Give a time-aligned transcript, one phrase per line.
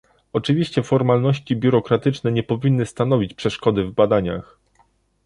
[0.33, 4.57] Oczywiście formalności biurokratyczne nie powinny stanowić przeszkody w badaniach